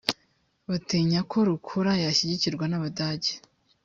[0.69, 3.31] batinyaga ko rukura yashyigikirwa n’abadage